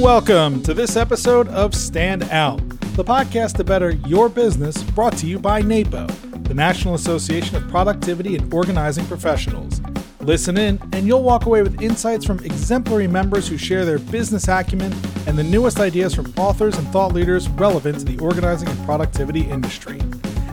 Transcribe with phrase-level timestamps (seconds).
[0.00, 2.58] Welcome to this episode of Stand Out,
[2.94, 7.66] the podcast to better your business brought to you by NAPO, the National Association of
[7.68, 9.80] Productivity and Organizing Professionals.
[10.20, 14.46] Listen in, and you'll walk away with insights from exemplary members who share their business
[14.46, 14.94] acumen
[15.26, 19.40] and the newest ideas from authors and thought leaders relevant to the organizing and productivity
[19.40, 20.00] industry.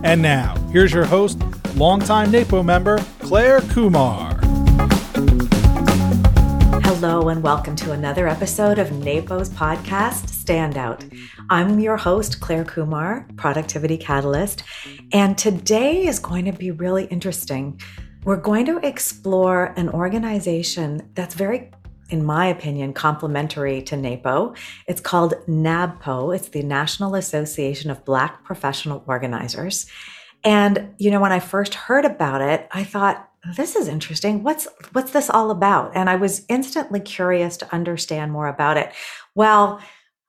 [0.04, 1.40] And now, here's your host,
[1.76, 4.38] longtime NAPO member, Claire Kumar.
[6.84, 11.12] Hello, and welcome to another episode of NAPO's podcast, Standout.
[11.50, 14.62] I'm your host, Claire Kumar, Productivity Catalyst,
[15.12, 17.82] and today is going to be really interesting.
[18.26, 21.72] We're going to explore an organization that's very
[22.10, 24.56] in my opinion, complementary to NAPO.
[24.88, 26.36] It's called NABPO.
[26.36, 29.88] It's the National Association of Black Professional Organizers.
[30.46, 34.44] And, you know, when I first heard about it, I thought, this is interesting.
[34.44, 35.92] What's what's this all about?
[35.96, 38.92] And I was instantly curious to understand more about it.
[39.36, 39.80] Well,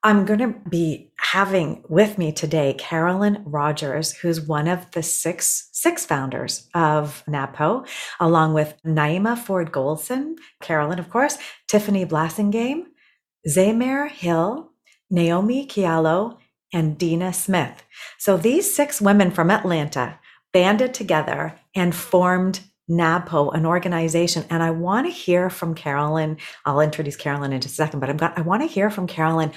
[0.03, 5.69] I'm going to be having with me today Carolyn Rogers, who's one of the six
[5.73, 7.89] six founders of NABPO,
[8.21, 12.85] along with Naima Ford Goldson, Carolyn, of course, Tiffany Blassingame,
[13.49, 14.71] Zamer Hill,
[15.11, 16.37] Naomi Kialo,
[16.77, 17.83] and Dina Smith.
[18.19, 20.19] So these six women from Atlanta
[20.53, 22.61] banded together and formed
[22.91, 24.45] NABPO, an organization.
[24.51, 26.37] And I want to hear from Carolyn.
[26.67, 29.07] I'll introduce Carolyn in just a second, but I'm got, I want to hear from
[29.07, 29.53] Carolyn.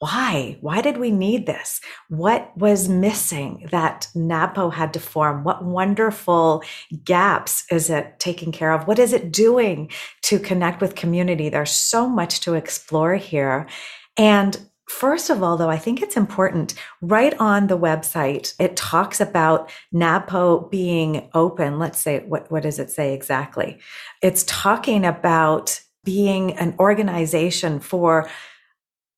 [0.00, 0.58] Why?
[0.60, 1.80] Why did we need this?
[2.08, 5.44] What was missing that NABPO had to form?
[5.44, 6.64] What wonderful
[7.04, 8.88] gaps is it taking care of?
[8.88, 11.48] What is it doing to connect with community?
[11.48, 13.68] There's so much to explore here.
[14.16, 19.20] And First of all, though, I think it's important right on the website, it talks
[19.20, 21.78] about NABPO being open.
[21.78, 23.78] Let's say, what, what does it say exactly?
[24.22, 28.28] It's talking about being an organization for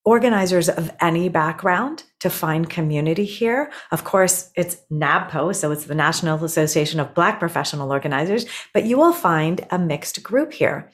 [0.07, 3.70] organizers of any background to find community here.
[3.91, 8.97] Of course, it's NABPO, so it's the National Association of Black Professional Organizers, but you
[8.97, 10.91] will find a mixed group here.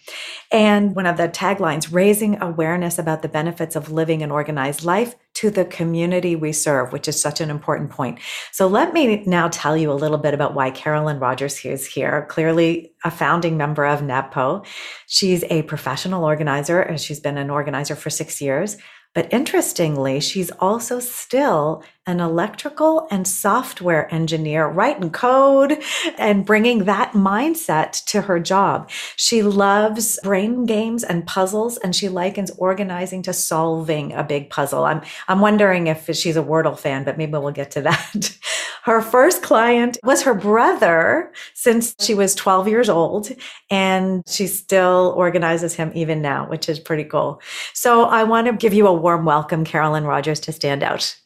[0.50, 5.14] And one of the taglines, raising awareness about the benefits of living an organized life
[5.34, 8.18] to the community we serve, which is such an important point.
[8.50, 12.26] So let me now tell you a little bit about why Carolyn Rogers is here.
[12.30, 14.66] Clearly a founding member of NABPO.
[15.06, 18.76] She's a professional organizer, and she's been an organizer for six years.
[19.14, 25.80] But interestingly, she's also still an electrical and software engineer, writing code
[26.18, 28.90] and bringing that mindset to her job.
[29.16, 34.84] She loves brain games and puzzles, and she likens organizing to solving a big puzzle.
[34.84, 38.36] I'm, I'm wondering if she's a Wordle fan, but maybe we'll get to that.
[38.82, 43.30] Her first client was her brother since she was 12 years old,
[43.70, 47.40] and she still organizes him even now, which is pretty cool.
[47.74, 51.16] So I want to give you a warm welcome, Carolyn Rogers, to stand out.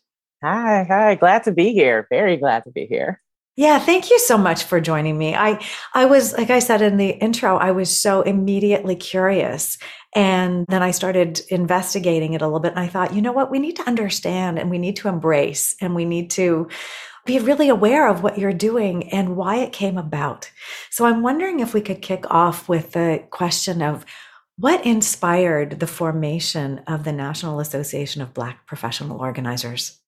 [0.42, 1.14] Hi, hi.
[1.14, 2.06] Glad to be here.
[2.10, 3.22] Very glad to be here.
[3.56, 5.34] Yeah, thank you so much for joining me.
[5.34, 5.58] I
[5.94, 9.78] I was like I said in the intro, I was so immediately curious
[10.14, 13.50] and then I started investigating it a little bit and I thought, you know what?
[13.50, 16.68] We need to understand and we need to embrace and we need to
[17.24, 20.50] be really aware of what you're doing and why it came about.
[20.90, 24.04] So I'm wondering if we could kick off with the question of
[24.58, 29.98] what inspired the formation of the National Association of Black Professional Organizers?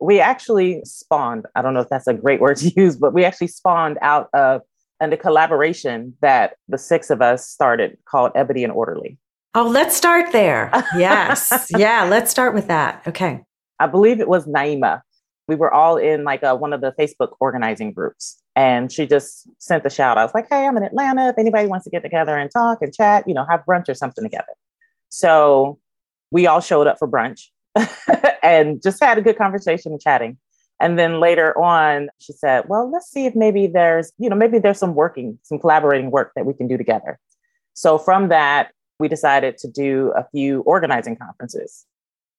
[0.00, 3.24] We actually spawned, I don't know if that's a great word to use, but we
[3.24, 4.62] actually spawned out of
[4.98, 9.18] and a collaboration that the six of us started called Ebony and Orderly.
[9.54, 10.70] Oh, let's start there.
[10.96, 11.70] Yes.
[11.76, 13.02] yeah, let's start with that.
[13.06, 13.42] Okay.
[13.78, 15.02] I believe it was Naima.
[15.48, 18.40] We were all in like a, one of the Facebook organizing groups.
[18.54, 20.18] And she just sent the shout.
[20.18, 21.28] I was like, hey, I'm in Atlanta.
[21.28, 23.94] If anybody wants to get together and talk and chat, you know, have brunch or
[23.94, 24.54] something together.
[25.10, 25.78] So
[26.30, 27.48] we all showed up for brunch
[28.42, 30.38] and just had a good conversation and chatting.
[30.80, 34.58] And then later on, she said, Well, let's see if maybe there's, you know, maybe
[34.58, 37.18] there's some working, some collaborating work that we can do together.
[37.74, 41.86] So from that, we decided to do a few organizing conferences.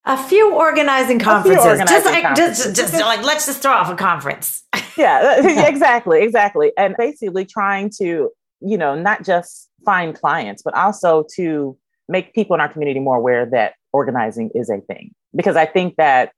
[0.06, 1.62] A few organizing conferences.
[1.62, 2.66] Few organizing just like conferences.
[2.74, 4.63] Just, just like let's just throw off a conference.
[4.98, 6.72] yeah, exactly, exactly.
[6.78, 8.30] And basically trying to,
[8.62, 13.18] you know, not just find clients, but also to make people in our community more
[13.18, 15.05] aware that organizing is a thing
[15.35, 16.31] because I think that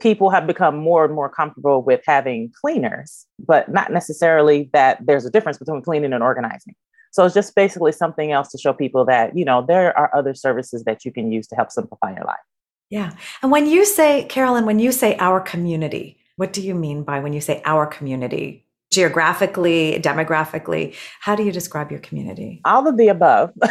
[0.00, 5.24] people have become more and more comfortable with having cleaners, but not necessarily that there's
[5.24, 6.74] a difference between cleaning and organizing.
[7.12, 10.34] So it's just basically something else to show people that, you know, there are other
[10.34, 12.46] services that you can use to help simplify your life.
[12.90, 13.12] Yeah.
[13.42, 17.20] And when you say, Carolyn, when you say our community, what do you mean by
[17.20, 18.68] when you say our community?
[18.90, 20.94] geographically, demographically?
[21.20, 22.60] How do you describe your community?
[22.64, 23.52] All of the above.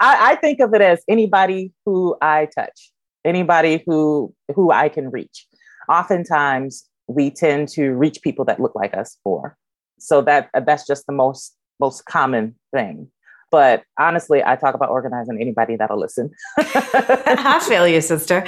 [0.00, 2.92] I, I think of it as anybody who I touch,
[3.24, 5.46] anybody who who I can reach.
[5.88, 9.56] Oftentimes, we tend to reach people that look like us for.
[9.98, 13.10] So that uh, that's just the most most common thing.
[13.50, 16.30] But honestly, I talk about organizing anybody that'll listen.
[16.58, 18.46] I feel you, sister.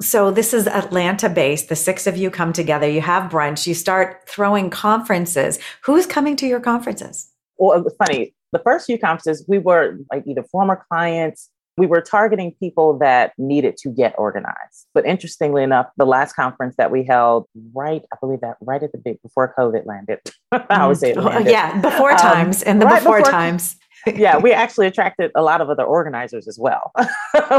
[0.00, 1.70] So this is Atlanta based.
[1.70, 2.88] The six of you come together.
[2.88, 3.66] You have brunch.
[3.66, 5.58] You start throwing conferences.
[5.84, 7.30] Who's coming to your conferences?
[7.56, 8.34] Well, was funny.
[8.52, 11.50] The first few conferences, we were like either former clients.
[11.78, 14.86] We were targeting people that needed to get organized.
[14.92, 18.92] But interestingly enough, the last conference that we held, right, I believe that right at
[18.92, 20.20] the big before COVID landed.
[20.52, 21.50] I would say it Oh, landed.
[21.50, 23.76] yeah, before Um, times and the right before, before- times.
[24.06, 26.92] yeah, we actually attracted a lot of other organizers as well,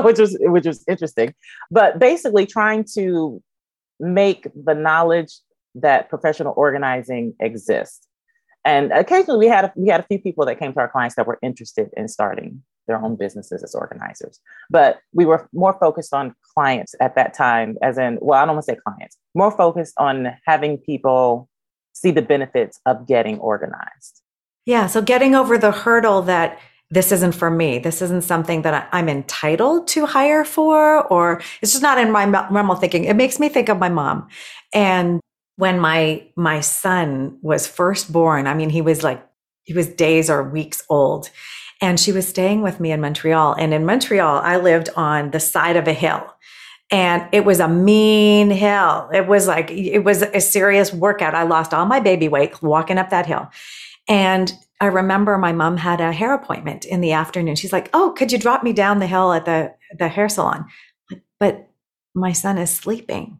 [0.03, 1.33] which was which was interesting.
[1.71, 3.41] But basically, trying to
[3.99, 5.33] make the knowledge
[5.75, 8.07] that professional organizing exists.
[8.65, 11.15] And occasionally, we had a, we had a few people that came to our clients
[11.15, 14.39] that were interested in starting their own businesses as organizers.
[14.69, 18.55] But we were more focused on clients at that time, as in, well, I don't
[18.55, 21.49] want to say clients, more focused on having people
[21.93, 24.21] see the benefits of getting organized.
[24.65, 24.87] Yeah.
[24.87, 27.79] So getting over the hurdle that this isn't for me.
[27.79, 32.25] This isn't something that I'm entitled to hire for, or it's just not in my
[32.25, 33.05] realm of thinking.
[33.05, 34.27] It makes me think of my mom.
[34.73, 35.19] And
[35.55, 39.25] when my my son was first born, I mean, he was like
[39.63, 41.29] he was days or weeks old,
[41.81, 43.53] and she was staying with me in Montreal.
[43.53, 46.25] And in Montreal, I lived on the side of a hill.
[46.91, 49.09] And it was a mean hill.
[49.11, 51.33] It was like, it was a serious workout.
[51.33, 53.49] I lost all my baby weight walking up that hill.
[54.07, 57.55] And I remember my mom had a hair appointment in the afternoon.
[57.55, 60.65] She's like, "Oh, could you drop me down the hill at the the hair salon?"
[61.39, 61.69] But
[62.13, 63.39] my son is sleeping.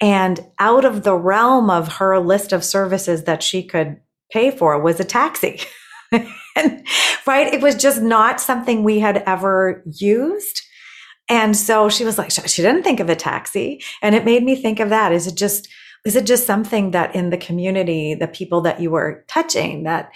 [0.00, 4.00] And out of the realm of her list of services that she could
[4.32, 5.60] pay for was a taxi.
[6.12, 6.86] and,
[7.26, 7.52] right?
[7.52, 10.62] It was just not something we had ever used.
[11.28, 13.82] And so she was like, she didn't think of a taxi.
[14.02, 15.12] And it made me think of that.
[15.12, 15.68] Is it just,
[16.04, 20.10] is it just something that in the community, the people that you were touching, that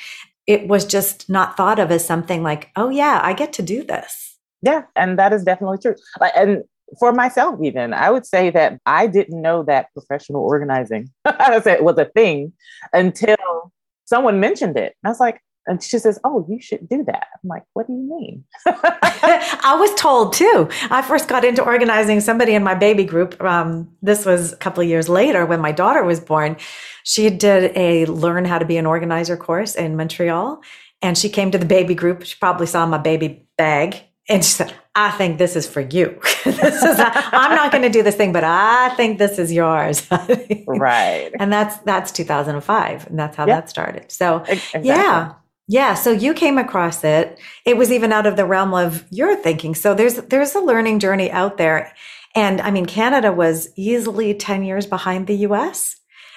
[0.46, 3.84] it was just not thought of as something like, oh yeah, I get to do
[3.84, 4.36] this.
[4.60, 5.94] Yeah, and that is definitely true.
[6.34, 6.64] And
[6.99, 12.11] for myself, even I would say that I didn't know that professional organizing was a
[12.14, 12.52] thing
[12.93, 13.73] until
[14.05, 14.94] someone mentioned it.
[15.05, 17.93] I was like, and she says, "Oh, you should do that." I'm like, "What do
[17.93, 20.69] you mean?" I was told too.
[20.90, 23.38] I first got into organizing somebody in my baby group.
[23.43, 26.56] Um, this was a couple of years later when my daughter was born.
[27.05, 30.62] She did a learn how to be an organizer course in Montreal.
[31.00, 32.25] And she came to the baby group.
[32.25, 34.02] She probably saw my baby bag.
[34.29, 36.18] And she said, I think this is for you.
[36.44, 40.04] this is I'm not going to do this thing, but I think this is yours.
[40.66, 41.30] right.
[41.38, 43.06] And that's that's 2005.
[43.06, 43.60] And that's how Yeah.
[43.60, 44.10] that started.
[44.10, 44.88] So exactly.
[44.88, 45.34] yeah.
[45.68, 45.94] Yeah.
[45.94, 47.38] So you came across it.
[47.64, 49.76] It was even out of the realm of your thinking.
[49.76, 51.92] So there's there's a learning journey out there.
[52.34, 55.94] And I mean, Canada was easily 10 years behind the US.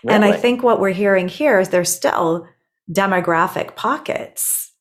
[0.07, 2.47] And I think what we're hearing here is there's still
[2.91, 4.71] demographic pockets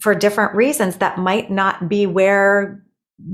[0.00, 2.82] for different reasons that might not be where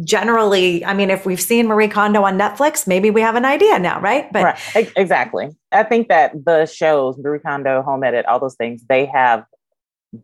[0.05, 3.79] generally, I mean, if we've seen Marie Kondo on Netflix, maybe we have an idea
[3.79, 4.32] now, right?
[4.32, 4.93] But right.
[4.96, 5.50] Exactly.
[5.73, 9.44] I think that the shows, Marie Kondo, Home Edit, all those things, they have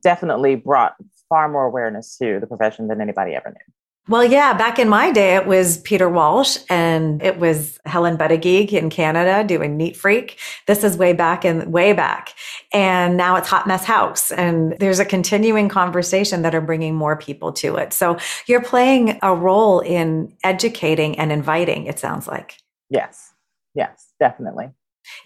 [0.03, 0.95] definitely brought
[1.29, 3.75] far more awareness to the profession than anybody ever knew.
[4.09, 8.73] Well, yeah, back in my day, it was Peter Walsh and it was Helen Buttigieg
[8.73, 10.39] in Canada doing Neat Freak.
[10.67, 12.33] This is way back and way back.
[12.73, 14.31] And now it's Hot Mess House.
[14.31, 17.93] And there's a continuing conversation that are bringing more people to it.
[17.93, 22.57] So you're playing a role in educating and inviting, it sounds like.
[22.89, 23.35] Yes.
[23.75, 24.71] Yes, definitely.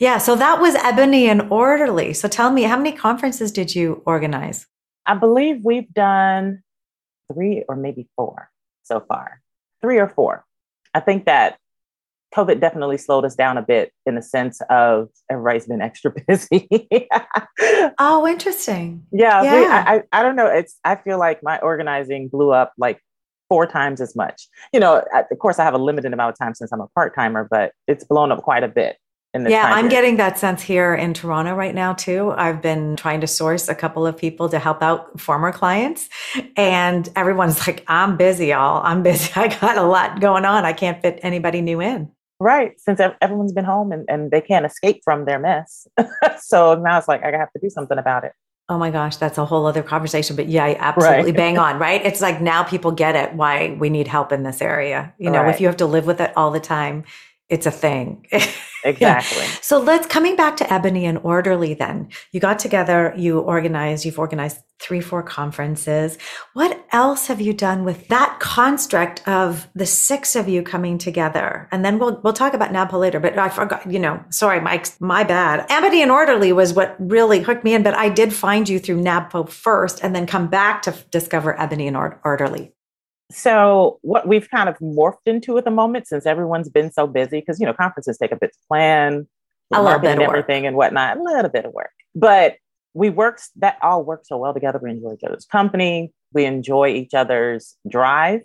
[0.01, 0.19] Yeah.
[0.19, 2.15] So that was Ebony and Orderly.
[2.15, 4.67] So tell me, how many conferences did you organize?
[5.07, 6.65] I believe we've done
[7.33, 8.49] three or maybe four
[8.83, 9.41] so far,
[9.81, 10.45] three or four.
[10.95, 11.59] I think that
[12.35, 16.69] COVID definitely slowed us down a bit in the sense of everybody's been extra busy.
[17.99, 19.05] Oh, interesting.
[19.43, 19.85] yeah, Yeah.
[19.87, 20.47] I, I, I don't know.
[20.47, 23.01] It's I feel like my organizing blew up like
[23.49, 24.49] four times as much.
[24.73, 27.15] You know, of course, I have a limited amount of time since I'm a part
[27.15, 28.97] timer, but it's blown up quite a bit.
[29.35, 29.91] In this Yeah, time I'm period.
[29.91, 32.35] getting that sense here in Toronto right now too.
[32.37, 36.11] I've been trying to source a couple of people to help out former clients,
[36.55, 38.83] and everyone's like, "I'm busy, y'all.
[38.85, 39.31] I'm busy.
[39.37, 40.67] I got a lot going on.
[40.67, 42.11] I can't fit anybody new in."
[42.41, 45.87] right since everyone's been home and, and they can't escape from their mess.
[46.41, 48.33] so now it's like I have to do something about it.
[48.69, 50.35] Oh my gosh, that's a whole other conversation.
[50.35, 51.37] But yeah, absolutely Right.
[51.37, 52.05] bang on, right?
[52.05, 55.15] It's like now people get it why we need help in this area.
[55.19, 55.55] You know, Right.
[55.55, 57.05] if you have to live with it all the time,
[57.49, 58.27] it's a thing.
[58.85, 59.43] Exactly.
[59.43, 59.49] Yeah.
[59.61, 62.09] So let's coming back to Ebony and Orderly then.
[62.33, 66.19] You got together, you organized, you've organized three, four conferences.
[66.55, 71.69] What else have you done with that construct of the six of you coming together?
[71.71, 74.89] And then we'll we'll talk about NABPO later, but I forgot, you know, sorry, Mike,
[75.01, 75.67] my bad.
[75.71, 79.03] Ebony and Orderly was what really hooked me in, but I did find you through
[79.03, 82.73] NABPO first and then come back to discover Ebony and Orderly.
[83.33, 87.41] So what we've kind of morphed into at the moment, since everyone's been so busy,
[87.41, 89.27] because you know conferences take a bit to plan,
[89.73, 90.69] a little bit of everything work.
[90.69, 91.93] and whatnot, a little bit of work.
[92.15, 92.57] But
[92.95, 94.79] we work that all work so well together.
[94.83, 96.13] We enjoy each other's company.
[96.33, 98.43] We enjoy each other's drive,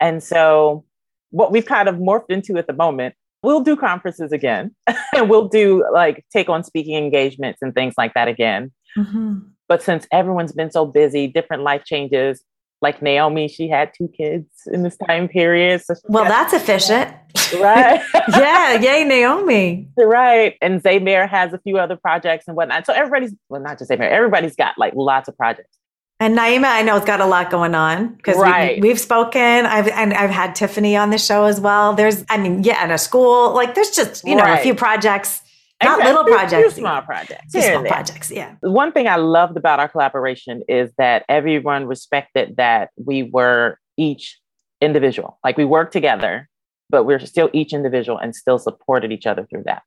[0.00, 0.84] and so
[1.30, 3.14] what we've kind of morphed into at the moment.
[3.42, 4.74] We'll do conferences again,
[5.16, 8.70] and we'll do like take on speaking engagements and things like that again.
[8.98, 9.38] Mm-hmm.
[9.66, 12.42] But since everyone's been so busy, different life changes,
[12.82, 15.82] like Naomi, she had two kids in this time period.
[15.82, 17.14] So well, that's efficient.
[17.54, 18.02] Right.
[18.28, 18.80] yeah.
[18.80, 19.88] Yay, Naomi.
[19.96, 20.56] Right.
[20.62, 22.86] And Zaymir has a few other projects and whatnot.
[22.86, 25.76] So everybody's, well, not just Zaymir, everybody's got like lots of projects.
[26.20, 28.80] And Naima, I know, has got a lot going on because right.
[28.80, 29.40] we, have spoken.
[29.40, 31.94] I've and I've had Tiffany on the show as well.
[31.94, 33.54] There's, I mean, yeah, and a school.
[33.54, 34.58] Like, there's just you know right.
[34.58, 35.40] a few projects
[35.82, 36.04] not exactly.
[36.06, 36.74] little projects.
[36.74, 37.52] Small projects.
[37.52, 38.54] Small projects, yeah.
[38.60, 44.38] One thing I loved about our collaboration is that everyone respected that we were each
[44.80, 45.38] individual.
[45.42, 46.48] Like we worked together,
[46.88, 49.82] but we're still each individual and still supported each other through that.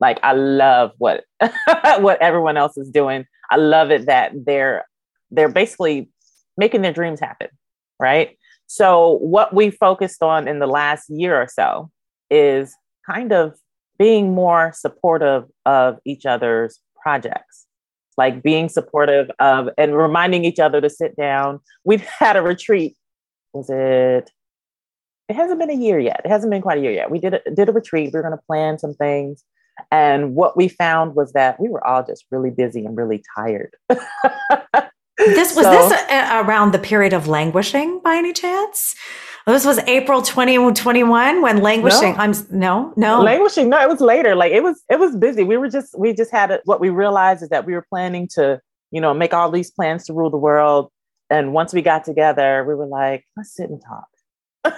[0.00, 1.24] Like I love what
[1.98, 3.26] what everyone else is doing.
[3.50, 4.86] I love it that they're
[5.30, 6.10] they're basically
[6.56, 7.48] making their dreams happen,
[7.98, 8.36] right?
[8.66, 11.90] So what we focused on in the last year or so
[12.30, 12.74] is
[13.08, 13.54] kind of
[13.98, 17.68] being more supportive of each other's projects
[18.18, 21.60] like being supportive of and reminding each other to sit down.
[21.84, 22.96] We've had a retreat.
[23.54, 24.30] Was it
[25.28, 26.22] it hasn't been a year yet.
[26.24, 27.10] It hasn't been quite a year yet.
[27.10, 28.10] We did a, did a retreat.
[28.12, 29.44] We are going to plan some things.
[29.92, 33.74] And what we found was that we were all just really busy and really tired.
[35.18, 38.94] This was so, this a, around the period of languishing by any chance
[39.52, 42.12] this was April 2021 when languishing.
[42.12, 42.18] No.
[42.18, 43.22] I'm no, no.
[43.22, 43.68] Languishing.
[43.68, 44.34] No, it was later.
[44.34, 45.44] Like it was, it was busy.
[45.44, 48.28] We were just, we just had a, what we realized is that we were planning
[48.34, 50.90] to, you know, make all these plans to rule the world.
[51.30, 54.08] And once we got together, we were like, let's sit and talk.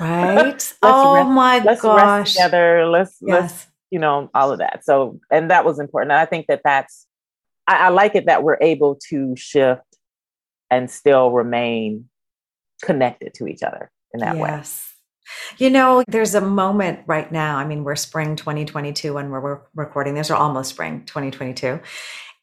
[0.00, 0.74] Right.
[0.82, 2.02] oh rest, my let's gosh.
[2.02, 2.86] Rest together.
[2.86, 3.40] Let's, yes.
[3.40, 4.84] let's, you know, all of that.
[4.84, 6.12] So, and that was important.
[6.12, 7.06] And I think that that's,
[7.66, 9.82] I, I like it that we're able to shift
[10.70, 12.08] and still remain
[12.82, 14.86] connected to each other in that yes.
[15.58, 15.64] way.
[15.64, 17.56] You know, there's a moment right now.
[17.56, 21.80] I mean, we're spring 2022 when we're recording this, or almost spring 2022.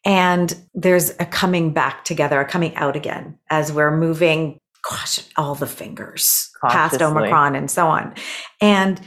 [0.04, 4.58] And there's a coming back together, a coming out again as we're moving,
[4.88, 8.14] gosh, all the fingers past Omicron and so on.
[8.60, 9.00] And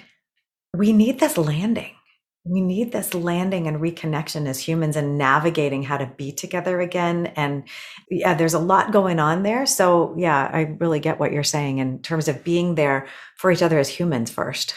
[0.75, 1.96] we need this landing
[2.43, 7.27] we need this landing and reconnection as humans and navigating how to be together again.
[7.36, 7.63] And
[8.10, 9.65] yeah, there's a lot going on there.
[9.67, 13.07] So yeah, I really get what you're saying in terms of being there
[13.38, 14.74] for each other as humans first.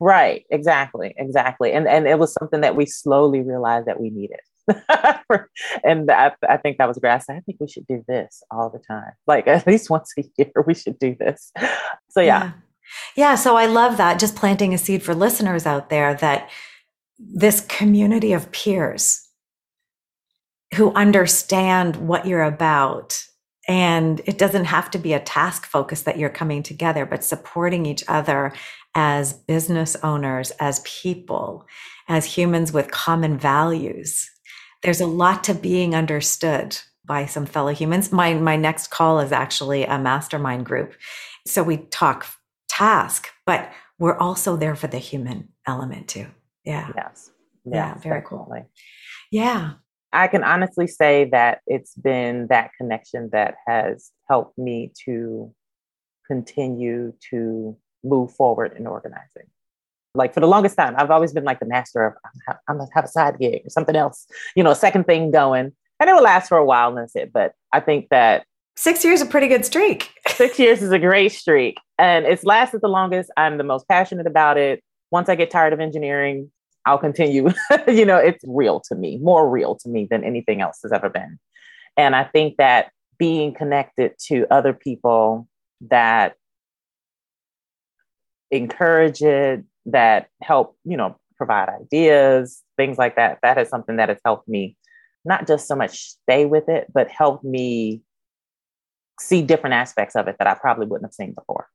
[0.00, 0.44] Right.
[0.50, 1.14] Exactly.
[1.16, 1.72] Exactly.
[1.72, 4.40] And and it was something that we slowly realized that we needed.
[5.84, 7.26] and I, I think that was grass.
[7.28, 9.12] I think we should do this all the time.
[9.26, 11.52] Like at least once a year, we should do this.
[12.08, 12.24] So yeah.
[12.24, 12.52] yeah.
[13.16, 13.34] Yeah.
[13.34, 14.18] So I love that.
[14.18, 16.48] Just planting a seed for listeners out there that
[17.22, 19.28] this community of peers
[20.74, 23.22] who understand what you're about.
[23.68, 27.86] And it doesn't have to be a task focus that you're coming together, but supporting
[27.86, 28.52] each other
[28.94, 31.66] as business owners, as people,
[32.08, 34.28] as humans with common values.
[34.82, 38.10] There's a lot to being understood by some fellow humans.
[38.10, 40.94] My, my next call is actually a mastermind group.
[41.46, 42.26] So we talk
[42.68, 46.26] task, but we're also there for the human element too.
[46.64, 46.90] Yeah.
[46.94, 47.30] Yes.
[47.64, 47.94] Yeah.
[47.94, 48.60] very definitely.
[48.60, 48.70] cool.
[49.30, 49.72] Yeah.
[50.12, 55.54] I can honestly say that it's been that connection that has helped me to
[56.26, 59.46] continue to move forward in organizing.
[60.14, 62.14] Like for the longest time, I've always been like the master of
[62.68, 65.72] I'm gonna have a side gig or something else, you know, a second thing going.
[65.98, 67.32] And it will last for a while and that's it.
[67.32, 68.44] But I think that
[68.76, 70.10] six years is a pretty good streak.
[70.28, 71.78] six years is a great streak.
[71.98, 73.30] And it's lasted the longest.
[73.36, 76.50] I'm the most passionate about it once I get tired of engineering,
[76.86, 77.50] I'll continue.
[77.86, 81.08] you know, it's real to me, more real to me than anything else has ever
[81.08, 81.38] been.
[81.96, 85.46] And I think that being connected to other people
[85.82, 86.34] that
[88.50, 94.08] encourage it, that help, you know, provide ideas, things like that, that is something that
[94.08, 94.76] has helped me
[95.24, 98.02] not just so much stay with it, but help me
[99.20, 101.68] see different aspects of it that I probably wouldn't have seen before.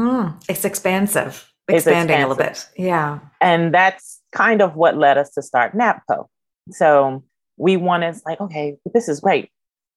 [0.00, 2.66] Mm, it's expansive expanding a little bit.
[2.76, 3.20] Yeah.
[3.40, 6.26] And that's kind of what led us to start NABPO.
[6.70, 7.22] So
[7.56, 9.50] we wanted like, okay, this is great.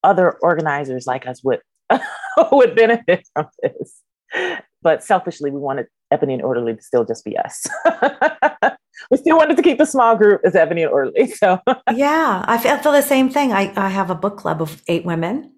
[0.04, 1.60] Other organizers like us would
[2.52, 4.02] would benefit from this.
[4.82, 7.66] But selfishly, we wanted Ebony and Orderly to still just be us.
[9.12, 11.28] we still wanted to keep the small group as Ebony and Orderly.
[11.32, 11.60] So
[11.94, 13.52] yeah, I feel, I feel the same thing.
[13.52, 15.54] I, I have a book club of eight women.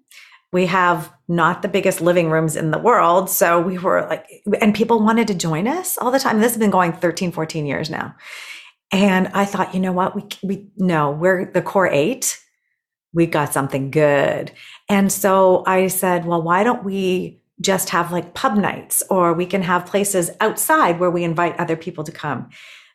[0.52, 3.30] We have not the biggest living rooms in the world.
[3.30, 4.26] So we were like,
[4.60, 6.40] and people wanted to join us all the time.
[6.40, 8.16] This has been going 13, 14 years now.
[8.92, 10.16] And I thought, you know what?
[10.16, 12.40] We, we, no, we're the core eight.
[13.12, 14.52] We got something good.
[14.88, 19.46] And so I said, well, why don't we just have like pub nights or we
[19.46, 22.50] can have places outside where we invite other people to come?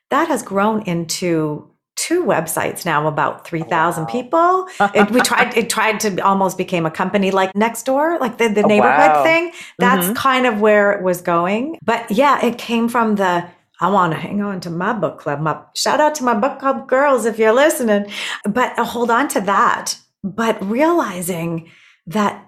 [0.10, 1.72] That has grown into
[2.06, 4.10] two websites now about 3000 wow.
[4.12, 8.48] people it, we tried it tried to almost became a company like Nextdoor like the,
[8.48, 9.24] the oh, neighborhood wow.
[9.24, 10.14] thing that's mm-hmm.
[10.14, 13.48] kind of where it was going but yeah it came from the
[13.82, 15.42] I want to hang on to my book club.
[15.42, 18.10] My shout out to my book club girls if you're listening.
[18.46, 19.98] But uh, hold on to that.
[20.24, 21.70] But realizing
[22.08, 22.45] that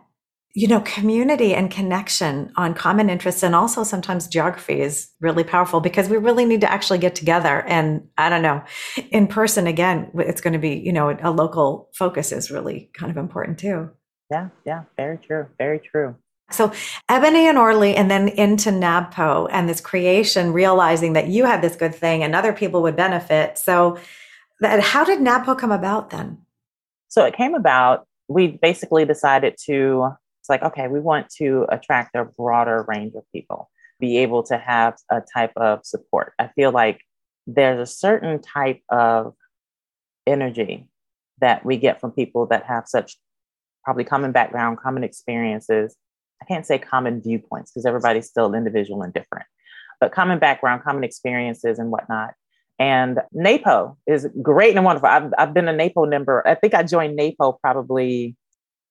[0.53, 5.79] you know, community and connection on common interests and also sometimes geography is really powerful
[5.81, 7.63] because we really need to actually get together.
[7.67, 8.63] And I don't know,
[9.11, 13.11] in person again, it's going to be, you know, a local focus is really kind
[13.11, 13.91] of important too.
[14.31, 16.15] Yeah, yeah, very true, very true.
[16.49, 16.71] So
[17.09, 21.75] Ebony and Orderly, and then into NABPO and this creation, realizing that you had this
[21.75, 23.57] good thing and other people would benefit.
[23.57, 23.99] So
[24.61, 26.39] that, how did NABPO come about then?
[27.09, 30.13] So it came about, we basically decided to,
[30.47, 34.57] it's like, okay, we want to attract a broader range of people, be able to
[34.57, 36.33] have a type of support.
[36.39, 37.01] I feel like
[37.45, 39.33] there's a certain type of
[40.25, 40.89] energy
[41.39, 43.17] that we get from people that have such
[43.83, 45.95] probably common background, common experiences
[46.41, 49.45] I can't say common viewpoints because everybody's still individual and different,
[49.99, 52.33] but common background, common experiences, and whatnot.
[52.79, 55.09] And NAPO is great and wonderful.
[55.09, 56.47] I've, I've been a NAPO member.
[56.47, 58.35] I think I joined NAPO probably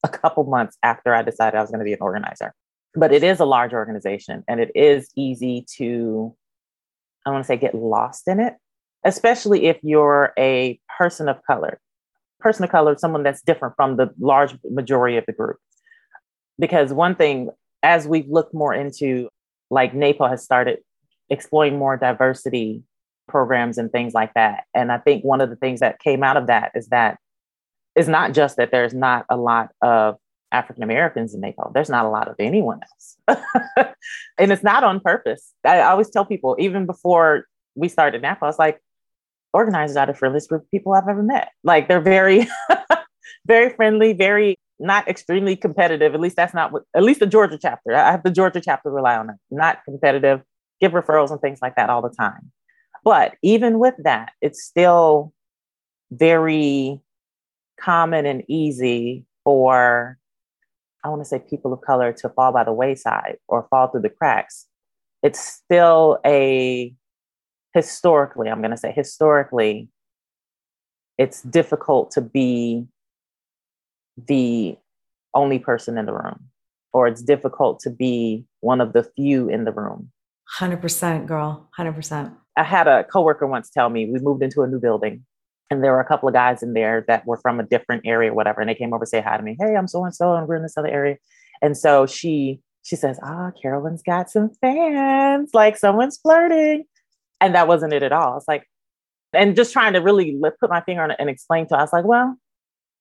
[0.03, 2.55] a couple months after I decided I was going to be an organizer.
[2.95, 6.35] But it is a large organization and it is easy to,
[7.26, 8.54] I want to say, get lost in it,
[9.04, 11.78] especially if you're a person of color.
[12.41, 15.59] Person of color, someone that's different from the large majority of the group
[16.59, 17.50] because one thing
[17.82, 19.28] as we've looked more into
[19.71, 20.78] like NAPO has started
[21.28, 22.82] exploring more diversity
[23.28, 24.65] programs and things like that.
[24.75, 27.19] And I think one of the things that came out of that is that
[27.97, 30.17] it's not just that there's not a lot of
[30.52, 33.39] African Americans in NAPO, there's not a lot of anyone else.
[34.39, 35.52] and it's not on purpose.
[35.65, 38.80] I always tell people, even before we started NABPO, I was like,
[39.52, 41.49] organizers are the friendliest group of people I've ever met.
[41.65, 42.47] Like they're very,
[43.47, 46.15] very friendly, very not extremely competitive.
[46.15, 47.95] At least that's not what, at least the Georgia chapter.
[47.95, 49.37] I have the Georgia chapter rely on it.
[49.50, 50.43] Not competitive,
[50.80, 52.52] give referrals and things like that all the time.
[53.04, 55.32] But even with that, it's still
[56.11, 57.00] very
[57.80, 60.19] common and easy for,
[61.04, 64.02] I want to say, people of color to fall by the wayside or fall through
[64.02, 64.67] the cracks.
[65.23, 66.95] It's still a,
[67.75, 69.89] historically, I'm going to say, historically,
[71.19, 72.86] it's difficult to be
[74.26, 74.76] the
[75.34, 76.49] only person in the room,
[76.93, 80.10] or it's difficult to be one of the few in the room.
[80.58, 82.32] 100%, girl, 100%.
[82.56, 85.25] I had a coworker once tell me we moved into a new building
[85.71, 88.33] and there were a couple of guys in there that were from a different area,
[88.33, 88.61] whatever.
[88.61, 89.57] And they came over to say hi to me.
[89.59, 91.17] Hey, I'm so and so, and we're in this other area.
[91.63, 96.85] And so she she says, Ah, oh, Carolyn's got some fans, like someone's flirting.
[97.41, 98.37] And that wasn't it at all.
[98.37, 98.69] It's like,
[99.33, 101.83] and just trying to really put my finger on it and explain to her, I
[101.83, 102.37] was like, well,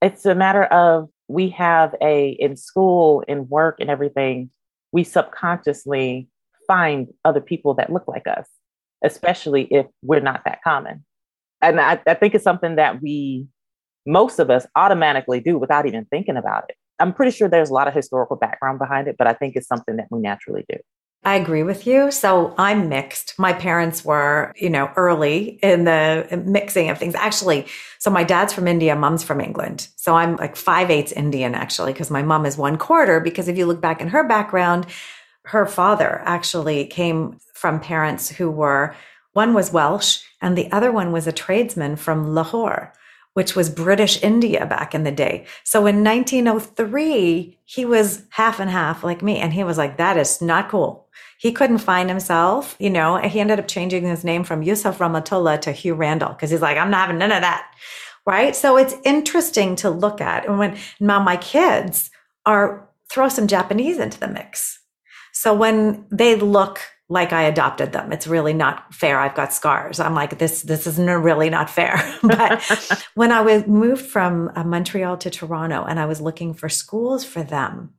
[0.01, 4.49] it's a matter of we have a in school in work and everything
[4.91, 6.27] we subconsciously
[6.67, 8.47] find other people that look like us
[9.03, 11.03] especially if we're not that common
[11.61, 13.47] and I, I, think it's something that we
[14.05, 17.73] most of us automatically do without even thinking about it i'm pretty sure there's a
[17.73, 20.77] lot of historical background behind it but i think it's something that we naturally do
[21.25, 22.11] I agree with you.
[22.11, 23.33] So I'm mixed.
[23.39, 27.15] My parents were, you know, early in the mixing of things.
[27.15, 27.65] Actually,
[27.97, 29.87] so my dad's from India, mom's from England.
[29.95, 33.19] So I'm like five eighths Indian actually, because my mom is one quarter.
[33.19, 34.85] Because if you look back in her background,
[35.45, 38.95] her father actually came from parents who were
[39.35, 42.93] one was Welsh and the other one was a tradesman from Lahore
[43.35, 45.45] which was British India back in the day.
[45.65, 49.39] So in 1903, he was half and half like me.
[49.39, 51.09] And he was like, that is not cool.
[51.37, 55.59] He couldn't find himself, you know, he ended up changing his name from Yusuf Rahmatullah
[55.61, 57.69] to Hugh Randall because he's like, I'm not having none of that.
[58.25, 58.55] Right.
[58.55, 60.47] So it's interesting to look at.
[60.47, 62.11] And when now my kids
[62.45, 64.79] are throw some Japanese into the mix.
[65.33, 68.11] So when they look like I adopted them.
[68.11, 69.19] It's really not fair.
[69.19, 69.99] I've got scars.
[69.99, 72.01] I'm like, this, this is really not fair.
[72.23, 72.63] but
[73.13, 77.23] when I was moved from uh, Montreal to Toronto and I was looking for schools
[77.23, 77.93] for them,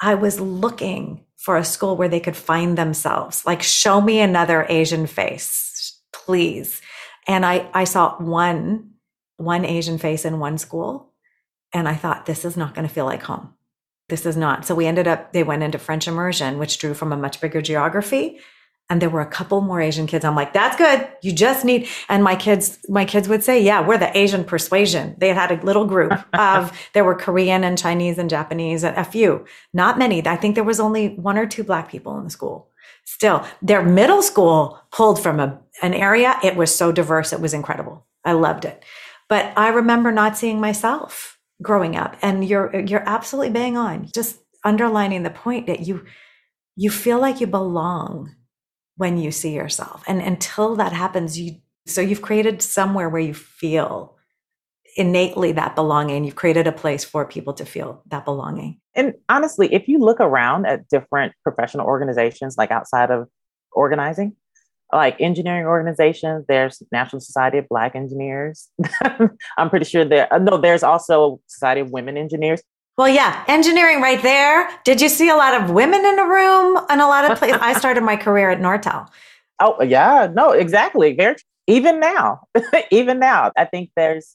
[0.00, 3.46] I was looking for a school where they could find themselves.
[3.46, 6.82] Like, show me another Asian face, please.
[7.28, 8.94] And I, I saw one,
[9.36, 11.12] one Asian face in one school.
[11.72, 13.54] And I thought, this is not going to feel like home
[14.08, 14.66] this is not.
[14.66, 17.62] So we ended up, they went into French immersion, which drew from a much bigger
[17.62, 18.38] geography.
[18.90, 20.26] And there were a couple more Asian kids.
[20.26, 21.08] I'm like, that's good.
[21.22, 25.14] You just need, and my kids, my kids would say, yeah, we're the Asian persuasion.
[25.16, 29.04] They had a little group of, there were Korean and Chinese and Japanese, and a
[29.04, 30.26] few, not many.
[30.26, 32.68] I think there was only one or two black people in the school.
[33.06, 36.38] Still, their middle school pulled from a, an area.
[36.44, 37.32] It was so diverse.
[37.32, 38.04] It was incredible.
[38.22, 38.84] I loved it.
[39.30, 44.08] But I remember not seeing myself growing up and you're you're absolutely bang on.
[44.14, 46.04] Just underlining the point that you
[46.76, 48.34] you feel like you belong
[48.96, 53.34] when you see yourself and until that happens you so you've created somewhere where you
[53.34, 54.16] feel
[54.96, 56.24] innately that belonging.
[56.24, 58.80] You've created a place for people to feel that belonging.
[58.94, 63.28] And honestly if you look around at different professional organizations like outside of
[63.72, 64.36] organizing
[64.92, 66.44] like engineering organizations.
[66.46, 68.68] There's National Society of Black Engineers.
[69.58, 70.28] I'm pretty sure there.
[70.40, 72.62] No, there's also Society of Women Engineers.
[72.96, 74.70] Well, yeah, engineering right there.
[74.84, 77.58] Did you see a lot of women in the room and a lot of places?
[77.60, 79.08] I started my career at Nortel.
[79.60, 81.14] Oh yeah, no, exactly.
[81.14, 81.36] Very
[81.68, 82.40] even now,
[82.90, 84.34] even now, I think there's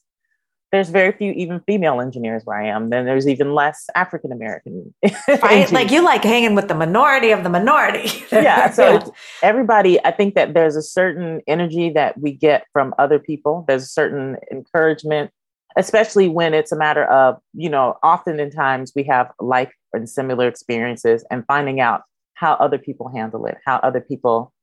[0.71, 2.89] there's very few even female engineers where I am.
[2.89, 4.93] Then there's even less African American.
[5.41, 5.71] right?
[5.71, 8.23] Like you like hanging with the minority of the minority.
[8.32, 8.69] yeah.
[8.69, 9.08] So yeah.
[9.41, 13.65] everybody, I think that there's a certain energy that we get from other people.
[13.67, 15.32] There's a certain encouragement,
[15.75, 20.08] especially when it's a matter of, you know, often in times we have like and
[20.08, 22.03] similar experiences and finding out
[22.36, 24.53] how other people handle it, how other people,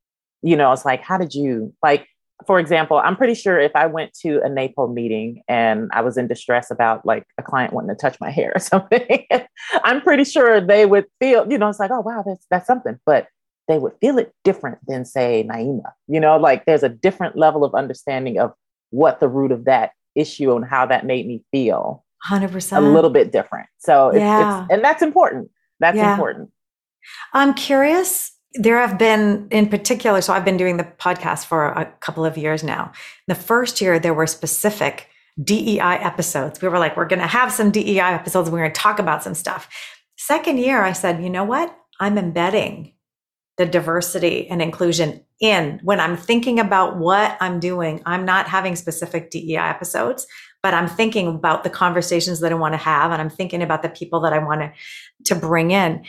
[0.43, 2.07] you know, it's like, how did you like
[2.45, 6.19] for example, I'm pretty sure if I went to a NAPO meeting and I was
[6.19, 9.27] in distress about like a client wanting to touch my hair or something,
[9.85, 12.99] I'm pretty sure they would feel, you know, it's like, oh wow, that's that's something.
[13.07, 13.29] But
[13.69, 15.93] they would feel it different than say Naima.
[16.09, 18.53] You know, like there's a different level of understanding of
[18.91, 22.05] what the root of that issue and how that made me feel.
[22.29, 22.77] 100%.
[22.77, 23.69] A little bit different.
[23.79, 24.65] So it's, yeah.
[24.65, 25.51] it's and that's important.
[25.81, 26.13] That's yeah.
[26.13, 26.51] important.
[27.33, 31.87] I'm curious there have been in particular so i've been doing the podcast for a
[32.01, 32.93] couple of years now.
[33.29, 35.09] The first year there were specific
[35.43, 36.63] dei episodes.
[36.63, 39.23] We were like we're going to have some dei episodes we're going to talk about
[39.23, 39.69] some stuff.
[40.17, 41.77] Second year i said you know what?
[42.01, 42.93] I'm embedding
[43.59, 45.81] the diversity and inclusion in.
[45.83, 50.27] When i'm thinking about what i'm doing i'm not having specific dei episodes
[50.63, 53.83] but i'm thinking about the conversations that i want to have and i'm thinking about
[53.83, 54.73] the people that i want to
[55.25, 56.05] to bring in.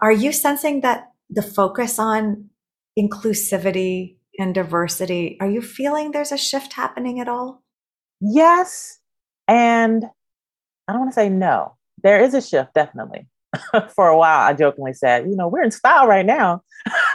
[0.00, 2.50] Are you sensing that the focus on
[2.98, 7.62] inclusivity and diversity, are you feeling there's a shift happening at all?
[8.20, 8.98] Yes.
[9.48, 10.04] And
[10.88, 11.76] I don't want to say no.
[12.02, 13.26] There is a shift, definitely.
[13.94, 16.62] For a while, I jokingly said, you know, we're in style right now.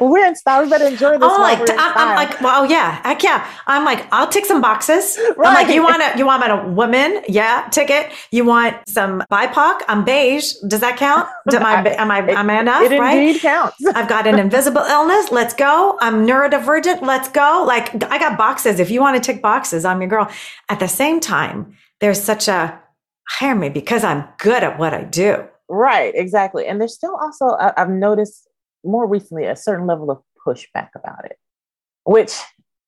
[0.00, 0.62] we're in style.
[0.62, 1.20] We better enjoy this.
[1.22, 3.46] Oh, like I'm, I'm, like, well, yeah, heck yeah.
[3.66, 5.18] I'm like, I'll tick some boxes.
[5.36, 5.48] Right.
[5.48, 7.22] I'm like, you want a, you want a woman?
[7.28, 8.12] Yeah, ticket.
[8.30, 9.80] You want some BIPOC?
[9.88, 10.54] I'm beige.
[10.66, 11.28] Does that count?
[11.52, 12.82] Am I am I am I enough?
[12.82, 13.18] It right?
[13.18, 13.76] indeed counts.
[13.94, 15.30] I've got an invisible illness.
[15.30, 15.98] Let's go.
[16.00, 17.02] I'm neurodivergent.
[17.02, 17.64] Let's go.
[17.66, 18.80] Like I got boxes.
[18.80, 20.30] If you want to tick boxes, I'm your girl.
[20.68, 22.81] At the same time, there's such a
[23.28, 25.46] hire me because I'm good at what I do.
[25.68, 26.66] Right, exactly.
[26.66, 28.48] And there's still also, uh, I've noticed
[28.84, 31.38] more recently a certain level of pushback about it,
[32.04, 32.36] which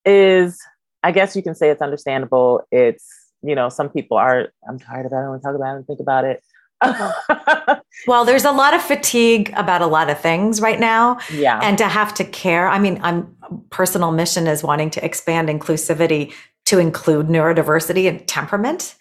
[0.05, 0.61] is,
[1.03, 2.67] I guess you can say it's understandable.
[2.71, 3.07] It's,
[3.43, 5.17] you know, some people are, I'm tired of it.
[5.17, 6.43] I don't want to talk about it and think about it.
[8.07, 11.19] well, there's a lot of fatigue about a lot of things right now.
[11.33, 11.61] Yeah.
[11.63, 12.69] And to have to care.
[12.69, 13.35] I mean, I'm
[13.71, 16.33] personal mission is wanting to expand inclusivity
[16.67, 18.97] to include neurodiversity and temperament.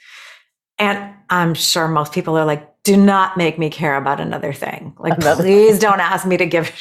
[0.79, 4.93] And I'm sure most people are like, do not make me care about another thing.
[4.99, 6.71] Like, another please don't ask me to give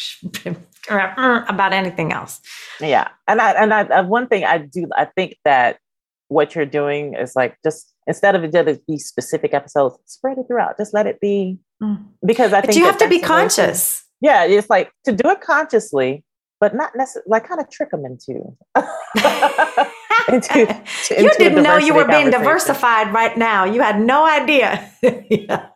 [0.88, 2.40] about anything else.
[2.81, 3.09] Yeah.
[3.28, 5.78] And I, and I, one thing I do, I think that
[6.28, 10.46] what you're doing is like, just instead of it just be specific episodes, spread it
[10.48, 10.76] throughout.
[10.76, 11.59] Just let it be.
[11.81, 12.05] Mm.
[12.26, 14.05] Because I think you have to be conscious.
[14.20, 14.44] Yeah.
[14.44, 16.24] It's like to do it consciously,
[16.61, 18.57] but not necessarily like kind of trick them into.
[20.33, 23.65] into, into you didn't know you were being diversified right now.
[23.65, 24.91] You had no idea.
[25.03, 25.69] yeah.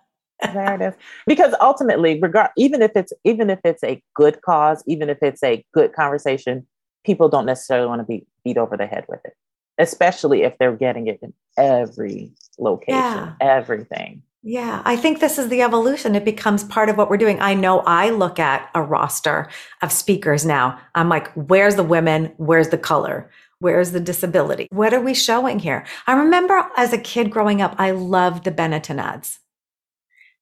[0.53, 0.95] there it is.
[1.27, 5.43] Because ultimately, regard even if it's even if it's a good cause, even if it's
[5.43, 6.67] a good conversation,
[7.05, 9.35] people don't necessarily want to be beat over the head with it,
[9.79, 13.33] especially if they're getting it in every location, yeah.
[13.41, 14.23] everything.
[14.49, 16.15] Yeah, I think this is the evolution.
[16.15, 17.41] It becomes part of what we're doing.
[17.41, 19.49] I know I look at a roster
[19.83, 20.79] of speakers now.
[20.95, 22.33] I'm like, where's the women?
[22.37, 23.29] Where's the color?
[23.59, 24.69] Where's the disability?
[24.71, 25.87] What are we showing here?
[26.07, 29.40] I remember as a kid growing up, I loved the Benetton ads.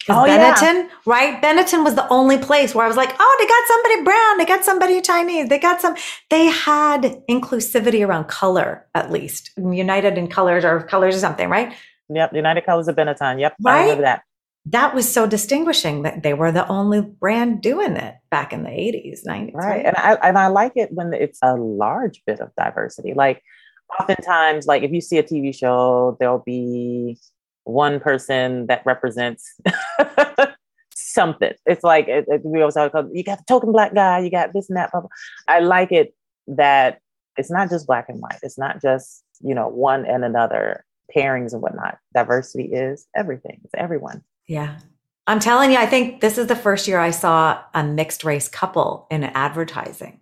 [0.09, 0.89] Oh, Benetton, yeah.
[1.07, 1.41] right?
[1.41, 4.45] Benetton was the only place where I was like, oh, they got somebody brown, they
[4.45, 5.95] got somebody Chinese, they got some,
[6.29, 9.51] they had inclusivity around color, at least.
[9.57, 11.75] United in colors or colors or something, right?
[12.11, 13.41] Yep, United Colors of Benetton.
[13.41, 13.75] Yep, right?
[13.75, 14.23] I remember that.
[14.67, 18.71] That was so distinguishing that they were the only brand doing it back in the
[18.71, 19.55] 80s, 90s.
[19.55, 19.55] Right.
[19.55, 19.87] right.
[19.87, 23.13] And I and I like it when it's a large bit of diversity.
[23.15, 23.43] Like
[24.01, 27.19] oftentimes, like if you see a TV show, there'll be
[27.65, 29.59] one person that represents
[30.95, 31.53] something.
[31.67, 34.31] It's like it, it, we always talk about, you got the token black guy, you
[34.31, 34.91] got this and that.
[34.93, 35.11] Blah, blah.
[35.49, 36.15] I like it
[36.47, 37.01] that
[37.37, 38.39] it's not just black and white.
[38.43, 41.99] It's not just you know one and another pairings and whatnot.
[42.15, 43.61] Diversity is everything.
[43.65, 44.23] It's everyone.
[44.47, 44.79] Yeah.
[45.27, 48.49] I'm telling you, I think this is the first year I saw a mixed race
[48.49, 50.21] couple in advertising.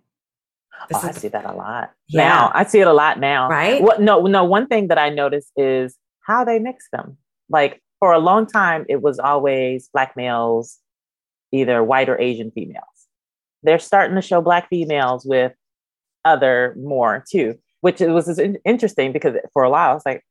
[0.93, 2.27] oh, I see that a lot yeah.
[2.27, 2.51] now.
[2.53, 3.49] I see it a lot now.
[3.49, 3.81] Right?
[3.81, 4.01] What?
[4.01, 4.43] No, no.
[4.45, 7.17] One thing that I noticed is how they mix them.
[7.49, 10.79] Like for a long time, it was always black males,
[11.51, 12.83] either white or Asian females.
[13.61, 15.53] They're starting to show black females with
[16.25, 20.23] other more too, which was interesting because for a while I was like,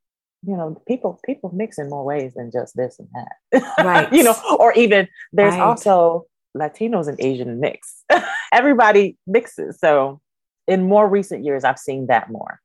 [0.45, 3.75] you know, people people mix in more ways than just this and that.
[3.85, 4.13] Right.
[4.13, 5.61] you know, or even there's right.
[5.61, 6.27] also
[6.57, 8.05] Latinos and Asian mix.
[8.53, 9.79] Everybody mixes.
[9.79, 10.21] So
[10.67, 12.61] in more recent years, I've seen that more.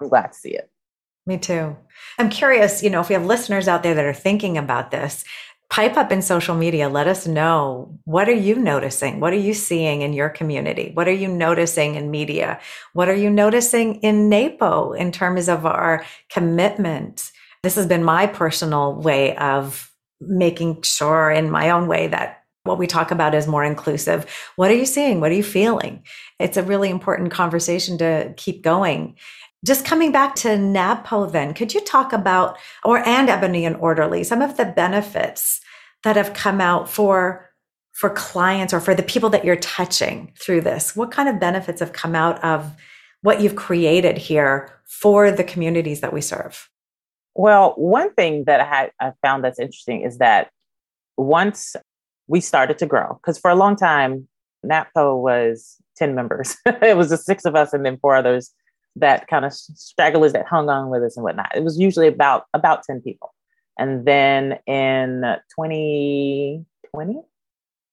[0.00, 0.70] I'm glad to see it.
[1.26, 1.76] Me too.
[2.18, 5.24] I'm curious, you know, if we have listeners out there that are thinking about this,
[5.70, 6.88] pipe up in social media.
[6.88, 9.20] Let us know what are you noticing?
[9.20, 10.90] What are you seeing in your community?
[10.94, 12.60] What are you noticing in media?
[12.92, 17.30] What are you noticing in NAPO in terms of our commitment?
[17.62, 22.78] This has been my personal way of making sure in my own way that what
[22.78, 24.26] we talk about is more inclusive.
[24.56, 25.20] What are you seeing?
[25.20, 26.02] What are you feeling?
[26.38, 29.16] It's a really important conversation to keep going.
[29.64, 34.24] Just coming back to NABPO then, could you talk about, or and Ebony and Orderly,
[34.24, 35.60] some of the benefits
[36.02, 37.46] that have come out for
[37.92, 40.96] for clients or for the people that you're touching through this?
[40.96, 42.72] What kind of benefits have come out of
[43.20, 46.70] what you've created here for the communities that we serve?
[47.34, 50.50] Well, one thing that I, I found that's interesting is that
[51.18, 51.76] once
[52.26, 54.26] we started to grow, because for a long time,
[54.64, 56.56] NABPO was 10 members.
[56.66, 58.54] it was the six of us and then four others
[58.96, 61.54] that kind of stragglers that hung on with us and whatnot.
[61.54, 63.34] It was usually about about 10 people.
[63.78, 65.22] And then in
[65.58, 67.22] 2020,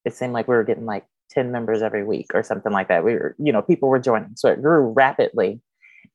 [0.05, 3.03] it seemed like we were getting like 10 members every week or something like that.
[3.03, 4.35] We were, you know, people were joining.
[4.35, 5.61] So it grew rapidly.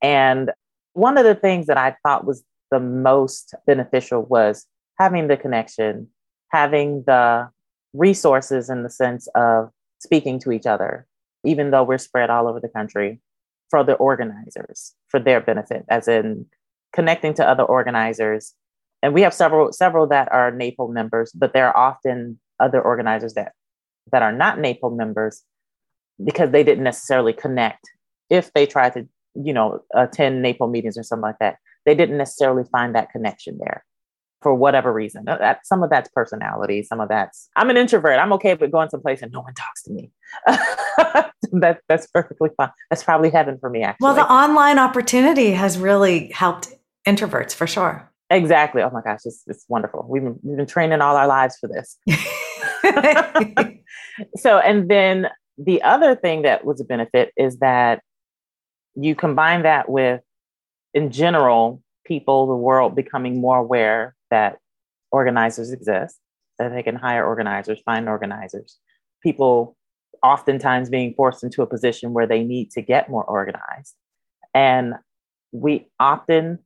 [0.03, 0.51] And
[0.95, 4.67] one of the things that I thought was the most beneficial was
[4.99, 6.09] having the connection,
[6.51, 7.49] having the
[7.95, 11.07] resources in the sense of speaking to each other,
[11.45, 13.21] even though we're spread all over the country,
[13.73, 16.45] for the organizers for their benefit, as in
[16.93, 18.53] connecting to other organizers.
[19.03, 23.33] And we have several several that are NAPO members, but there are often other organizers
[23.33, 23.53] that
[24.13, 25.43] that are not NAPO members
[26.23, 27.89] because they didn't necessarily connect.
[28.29, 31.57] If they tried to, you know, attend NAPO meetings or something like that,
[31.87, 33.85] they didn't necessarily find that connection there
[34.43, 35.29] for whatever reason.
[35.29, 38.19] Uh, that some of that's personality, some of that's I'm an introvert.
[38.19, 40.11] I'm okay with going someplace and no one talks to me.
[40.47, 42.71] that that's perfectly fine.
[42.91, 43.83] That's probably heaven for me.
[43.83, 46.69] Actually, well, the online opportunity has really helped
[47.07, 48.09] introverts for sure.
[48.31, 48.83] Exactly.
[48.83, 50.07] Oh my gosh, it's, it's wonderful.
[50.09, 51.99] We've been, we've been training all our lives for this.
[54.37, 55.29] so, and then
[55.59, 58.03] the other thing that was a benefit is that
[58.95, 60.23] you combine that with,
[60.95, 64.59] in general, people, the world becoming more aware that
[65.13, 66.19] organizers exist,
[66.59, 68.79] that they can hire organizers, find organizers,
[69.23, 69.77] people
[70.23, 73.95] oftentimes being forced into a position where they need to get more organized.
[74.55, 74.95] And
[75.53, 76.61] we often,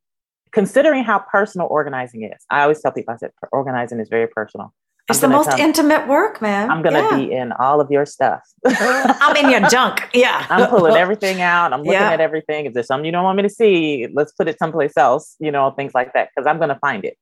[0.52, 4.72] considering how personal organizing is, I always tell people, I said, organizing is very personal.
[5.08, 6.68] It's the most come, intimate work, man.
[6.68, 7.16] I'm going to yeah.
[7.16, 8.40] be in all of your stuff.
[8.66, 10.08] I'm in your junk.
[10.12, 10.44] Yeah.
[10.50, 11.72] I'm pulling everything out.
[11.72, 12.10] I'm looking yeah.
[12.10, 12.66] at everything.
[12.66, 15.52] If there's something you don't want me to see, let's put it someplace else, you
[15.52, 17.16] know, things like that, because I'm going to find it.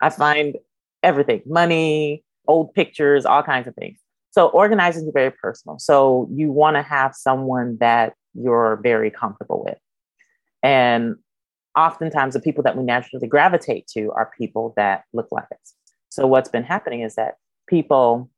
[0.00, 0.56] I find
[1.02, 3.98] everything money, old pictures, all kinds of things.
[4.30, 5.78] So organizing is very personal.
[5.78, 9.78] So you want to have someone that you're very comfortable with.
[10.62, 11.16] And
[11.76, 15.74] oftentimes the people that we naturally gravitate to are people that look like us.
[16.08, 17.34] So what's been happening is that
[17.68, 18.30] people,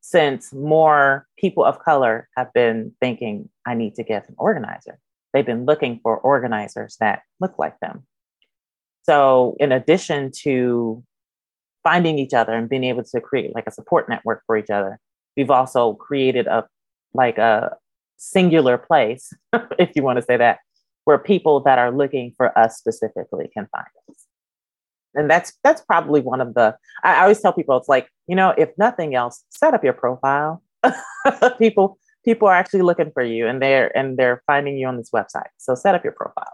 [0.00, 4.98] since more people of color have been thinking, I need to get an organizer,
[5.32, 8.06] they've been looking for organizers that look like them.
[9.04, 11.04] So, in addition to
[11.84, 14.98] finding each other and being able to create like a support network for each other.
[15.36, 16.66] We've also created a
[17.12, 17.76] like a
[18.16, 19.32] singular place,
[19.78, 20.58] if you want to say that,
[21.04, 24.26] where people that are looking for us specifically can find us.
[25.14, 28.54] And that's that's probably one of the I always tell people it's like, you know,
[28.56, 30.62] if nothing else, set up your profile.
[31.58, 35.10] people people are actually looking for you and they're and they're finding you on this
[35.14, 35.50] website.
[35.58, 36.52] So set up your profile.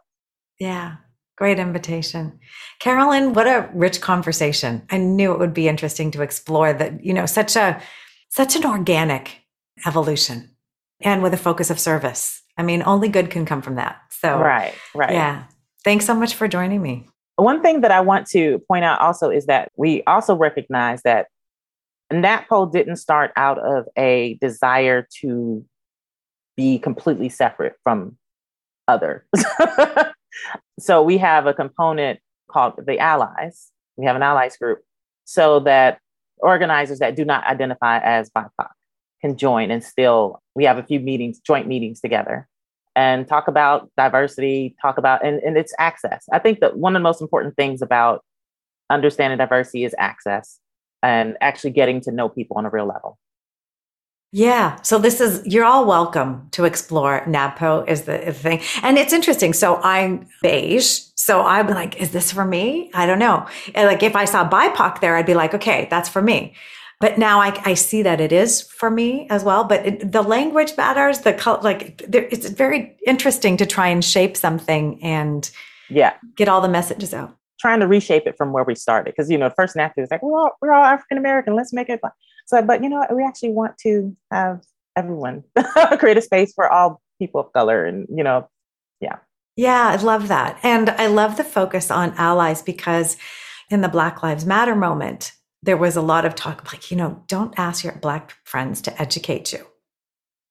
[0.59, 0.97] Yeah.
[1.41, 2.39] Great invitation.
[2.81, 4.83] Carolyn, what a rich conversation.
[4.91, 7.81] I knew it would be interesting to explore that, you know, such a
[8.29, 9.41] such an organic
[9.87, 10.51] evolution
[11.01, 12.43] and with a focus of service.
[12.59, 14.03] I mean, only good can come from that.
[14.11, 15.13] So Right, right.
[15.13, 15.45] Yeah.
[15.83, 17.09] Thanks so much for joining me.
[17.37, 21.29] One thing that I want to point out also is that we also recognize that
[22.13, 25.65] NABPO didn't start out of a desire to
[26.55, 28.19] be completely separate from
[28.87, 29.25] others.
[30.79, 33.71] so we have a component called the allies.
[33.97, 34.81] We have an allies group
[35.25, 35.99] so that
[36.39, 38.69] organizers that do not identify as BIPOC
[39.21, 42.49] can join and still, we have a few meetings, joint meetings together
[42.97, 46.25] and talk about diversity, talk about, and, and it's access.
[46.33, 48.25] I think that one of the most important things about
[48.91, 50.59] understanding diversity is access
[51.03, 53.19] and actually getting to know people on a real level.
[54.33, 54.81] Yeah.
[54.83, 58.61] So this is, you're all welcome to explore NABPO is the thing.
[58.83, 59.53] And it's interesting.
[59.53, 61.01] So I'm beige.
[61.17, 62.91] So I'm like, is this for me?
[62.95, 63.47] I don't know.
[63.75, 66.55] And like if I saw BIPOC there, I'd be like, okay, that's for me.
[67.01, 69.65] But now I, I see that it is for me as well.
[69.65, 71.21] But it, the language matters.
[71.21, 75.51] The color, like, it's very interesting to try and shape something and
[75.89, 77.35] yeah, get all the messages out.
[77.59, 80.23] Trying to reshape it from where we started, because you know, first NABPO is like,
[80.23, 81.57] we're all we're all African American.
[81.57, 82.01] Let's make it.
[82.51, 84.65] So, but you know, we actually want to have
[84.97, 85.45] everyone
[85.99, 88.49] create a space for all people of color, and you know,
[89.01, 89.19] yeah.
[89.57, 90.59] Yeah, I love that.
[90.65, 93.17] And I love the focus on allies because
[93.71, 95.33] in the Black Lives Matter moment,
[95.63, 99.01] there was a lot of talk like, you know, don't ask your Black friends to
[99.01, 99.65] educate you,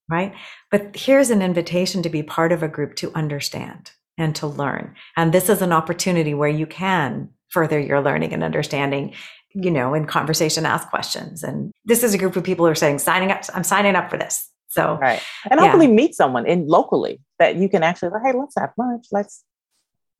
[0.09, 0.33] right?
[0.71, 4.95] But here's an invitation to be part of a group to understand and to learn.
[5.17, 9.15] And this is an opportunity where you can further your learning and understanding
[9.53, 11.43] you know, in conversation, ask questions.
[11.43, 14.09] And this is a group of people who are saying, signing up, I'm signing up
[14.09, 14.47] for this.
[14.67, 15.21] So, right.
[15.49, 15.65] And yeah.
[15.65, 19.07] hopefully meet someone in locally that you can actually, hey, let's have lunch.
[19.11, 19.43] Let's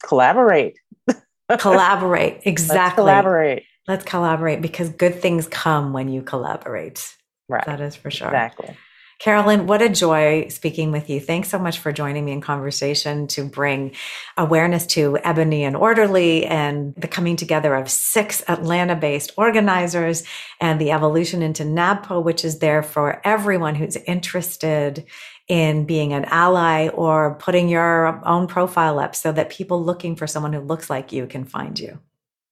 [0.04, 0.80] collaborate.
[1.60, 2.42] collaborate.
[2.46, 2.78] Exactly.
[2.78, 3.64] Let's collaborate.
[3.88, 7.14] Let's collaborate because good things come when you collaborate.
[7.48, 7.66] Right.
[7.66, 8.28] That is for sure.
[8.28, 8.76] Exactly.
[9.20, 11.20] Carolyn, what a joy speaking with you.
[11.20, 13.92] Thanks so much for joining me in conversation to bring
[14.38, 20.24] awareness to Ebony and Orderly and the coming together of six Atlanta based organizers
[20.62, 25.06] and the evolution into NABPO, which is there for everyone who's interested
[25.50, 30.28] in being an ally or putting your own profile up so that people looking for
[30.28, 32.00] someone who looks like you can find you.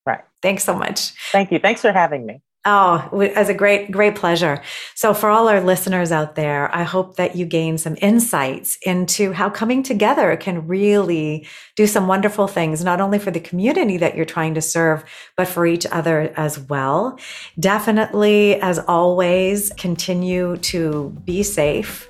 [0.06, 0.24] Right.
[0.42, 1.14] Thanks so much.
[1.32, 1.60] Thank you.
[1.60, 2.42] Thanks for having me.
[2.66, 4.62] Oh, as a great, great pleasure.
[4.94, 9.32] So, for all our listeners out there, I hope that you gain some insights into
[9.32, 14.18] how coming together can really do some wonderful things, not only for the community that
[14.18, 15.06] you're trying to serve,
[15.38, 17.18] but for each other as well.
[17.58, 22.10] Definitely, as always, continue to be safe,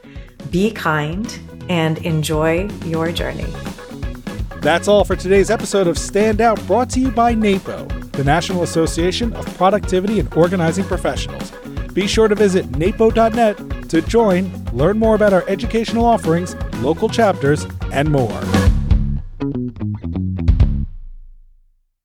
[0.50, 3.46] be kind, and enjoy your journey.
[4.62, 8.64] That's all for today's episode of Stand Out, brought to you by NAPO the National
[8.64, 11.52] Association of Productivity and Organizing Professionals.
[11.94, 17.68] Be sure to visit napo.net to join, learn more about our educational offerings, local chapters,
[17.92, 18.42] and more.